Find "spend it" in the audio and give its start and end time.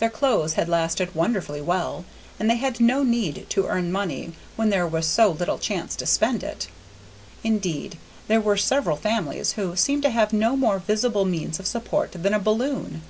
6.04-6.66